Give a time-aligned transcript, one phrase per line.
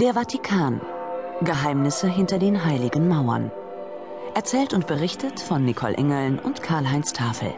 [0.00, 0.80] Der Vatikan.
[1.40, 3.50] Geheimnisse hinter den heiligen Mauern.
[4.32, 7.52] Erzählt und berichtet von Nicole Engeln und Karl-Heinz Tafel.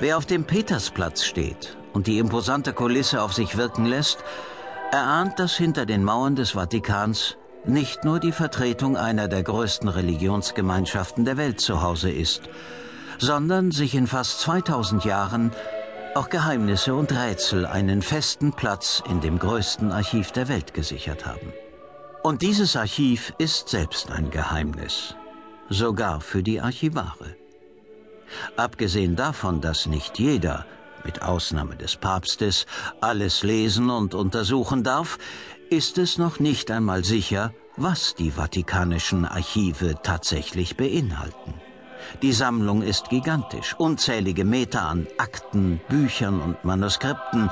[0.00, 4.24] Wer auf dem Petersplatz steht und die imposante Kulisse auf sich wirken lässt,
[4.90, 11.24] erahnt, dass hinter den Mauern des Vatikans nicht nur die Vertretung einer der größten Religionsgemeinschaften
[11.24, 12.42] der Welt zu Hause ist,
[13.18, 15.52] sondern sich in fast 2000 Jahren
[16.16, 21.52] auch Geheimnisse und Rätsel einen festen Platz in dem größten Archiv der Welt gesichert haben.
[22.22, 25.14] Und dieses Archiv ist selbst ein Geheimnis,
[25.68, 27.36] sogar für die Archivare.
[28.56, 30.64] Abgesehen davon, dass nicht jeder,
[31.04, 32.64] mit Ausnahme des Papstes,
[33.02, 35.18] alles lesen und untersuchen darf,
[35.68, 41.65] ist es noch nicht einmal sicher, was die vatikanischen Archive tatsächlich beinhalten.
[42.22, 43.74] Die Sammlung ist gigantisch.
[43.78, 47.50] Unzählige Meter an Akten, Büchern und Manuskripten,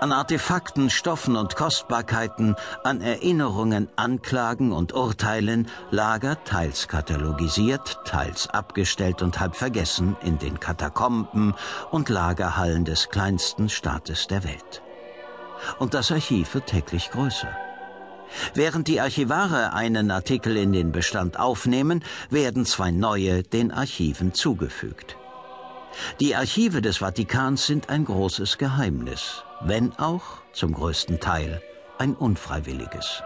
[0.00, 9.20] an Artefakten, Stoffen und Kostbarkeiten, an Erinnerungen, Anklagen und Urteilen lagert, teils katalogisiert, teils abgestellt
[9.22, 11.54] und halb vergessen in den Katakomben
[11.90, 14.82] und Lagerhallen des kleinsten Staates der Welt.
[15.78, 17.69] Und das Archiv wird täglich größer.
[18.54, 25.16] Während die Archivare einen Artikel in den Bestand aufnehmen, werden zwei neue den Archiven zugefügt.
[26.20, 31.62] Die Archive des Vatikans sind ein großes Geheimnis, wenn auch zum größten Teil
[31.98, 33.22] ein unfreiwilliges.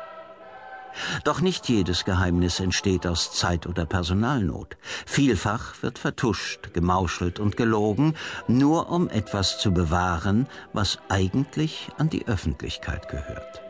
[1.25, 4.77] Doch nicht jedes Geheimnis entsteht aus Zeit- oder Personalnot.
[5.07, 8.15] Vielfach wird vertuscht, gemauschelt und gelogen,
[8.47, 13.64] nur um etwas zu bewahren, was eigentlich an die Öffentlichkeit gehört.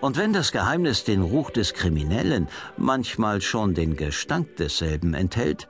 [0.00, 5.68] Und wenn das Geheimnis den Ruch des Kriminellen, manchmal schon den Gestank desselben enthält,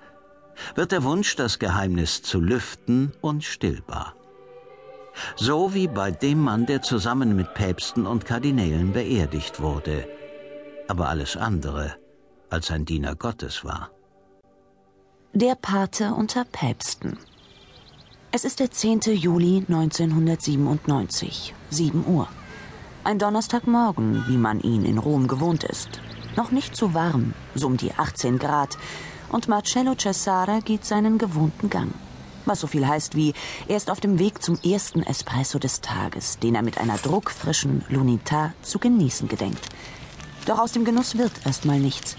[0.75, 4.15] wird der Wunsch, das Geheimnis zu lüften, unstillbar.
[5.35, 10.07] So wie bei dem Mann, der zusammen mit Päpsten und Kardinälen beerdigt wurde,
[10.89, 11.97] aber alles andere
[12.51, 13.91] als ein Diener Gottes war.
[15.33, 17.19] Der Pate unter Päpsten.
[18.31, 19.01] Es ist der 10.
[19.15, 22.29] Juli 1997, 7 Uhr.
[23.07, 26.01] Ein Donnerstagmorgen, wie man ihn in Rom gewohnt ist.
[26.35, 28.77] Noch nicht zu warm, so um die 18 Grad.
[29.31, 31.95] Und Marcello Cesare geht seinen gewohnten Gang.
[32.47, 33.33] Was so viel heißt wie,
[33.69, 37.85] er ist auf dem Weg zum ersten Espresso des Tages, den er mit einer druckfrischen
[37.89, 39.69] Lunita zu genießen gedenkt.
[40.47, 42.17] Doch aus dem Genuss wird erstmal nichts.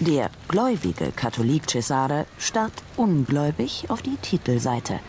[0.00, 5.00] Der gläubige Katholik Cesare starrt ungläubig auf die Titelseite.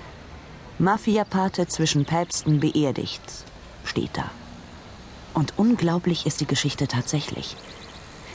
[0.79, 3.21] Mafia-Pate zwischen Päpsten beerdigt,
[3.83, 4.31] steht da.
[5.33, 7.55] Und unglaublich ist die Geschichte tatsächlich.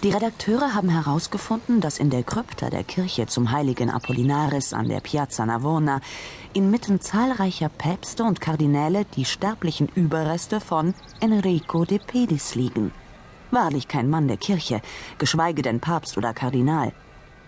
[0.03, 5.01] Die Redakteure haben herausgefunden, dass in der Krypta der Kirche zum heiligen Apollinaris an der
[5.01, 6.01] Piazza Navona
[6.53, 12.93] inmitten zahlreicher Päpste und Kardinäle die sterblichen Überreste von Enrico de Pedis liegen.
[13.51, 14.83] Wahrlich kein Mann der Kirche,
[15.19, 16.93] geschweige denn Papst oder Kardinal.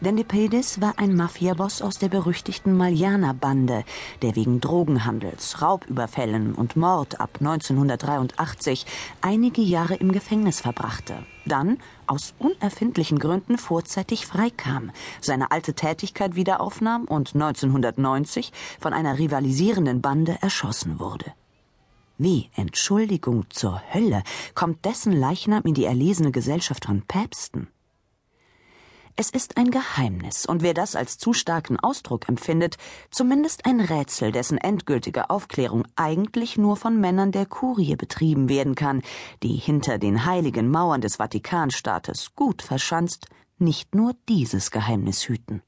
[0.01, 3.85] Denn De Pedis war ein Mafiaboss aus der berüchtigten Malianer-Bande,
[4.23, 8.87] der wegen Drogenhandels, Raubüberfällen und Mord ab 1983
[9.21, 11.27] einige Jahre im Gefängnis verbrachte.
[11.47, 19.19] Dann aus unerfindlichen Gründen vorzeitig freikam, seine alte Tätigkeit wieder aufnahm und 1990 von einer
[19.19, 21.33] rivalisierenden Bande erschossen wurde.
[22.19, 24.23] Wie Entschuldigung zur Hölle
[24.55, 27.69] kommt dessen Leichnam in die erlesene Gesellschaft von Päpsten?
[29.21, 32.77] Es ist ein Geheimnis, und wer das als zu starken Ausdruck empfindet,
[33.11, 39.03] zumindest ein Rätsel, dessen endgültige Aufklärung eigentlich nur von Männern der Kurie betrieben werden kann,
[39.43, 43.27] die hinter den heiligen Mauern des Vatikanstaates gut verschanzt
[43.59, 45.63] nicht nur dieses Geheimnis hüten.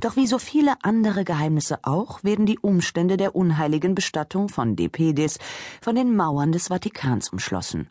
[0.00, 4.88] Doch wie so viele andere Geheimnisse auch, werden die Umstände der unheiligen Bestattung von De
[4.88, 5.38] Pedis
[5.82, 7.90] von den Mauern des Vatikans umschlossen.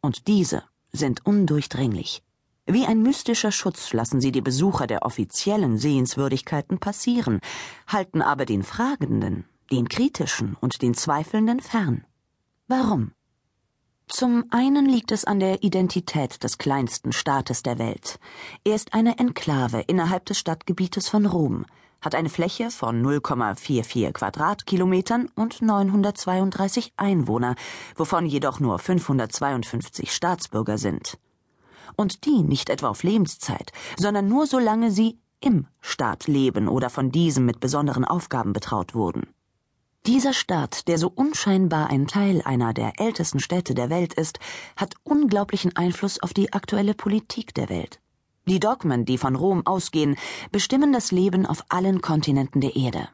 [0.00, 2.22] Und diese sind undurchdringlich.
[2.66, 7.40] Wie ein mystischer Schutz lassen sie die Besucher der offiziellen Sehenswürdigkeiten passieren,
[7.86, 12.04] halten aber den Fragenden, den Kritischen und den Zweifelnden fern.
[12.68, 13.12] Warum?
[14.06, 18.18] Zum einen liegt es an der Identität des kleinsten Staates der Welt.
[18.64, 21.64] Er ist eine Enklave innerhalb des Stadtgebietes von Rom,
[22.00, 27.54] hat eine Fläche von 0,44 Quadratkilometern und 932 Einwohner,
[27.94, 31.18] wovon jedoch nur 552 Staatsbürger sind
[31.96, 37.10] und die nicht etwa auf Lebenszeit, sondern nur solange sie im Staat leben oder von
[37.10, 39.28] diesem mit besonderen Aufgaben betraut wurden.
[40.06, 44.38] Dieser Staat, der so unscheinbar ein Teil einer der ältesten Städte der Welt ist,
[44.76, 48.00] hat unglaublichen Einfluss auf die aktuelle Politik der Welt.
[48.46, 50.16] Die Dogmen, die von Rom ausgehen,
[50.50, 53.08] bestimmen das Leben auf allen Kontinenten der Erde.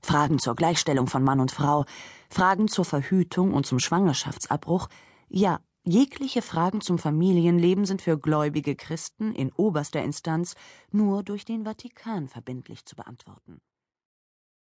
[0.00, 1.84] Fragen zur Gleichstellung von Mann und Frau,
[2.30, 4.88] Fragen zur Verhütung und zum Schwangerschaftsabbruch,
[5.28, 10.54] Ja, jegliche Fragen zum Familienleben sind für gläubige Christen in oberster Instanz
[10.90, 13.60] nur durch den Vatikan verbindlich zu beantworten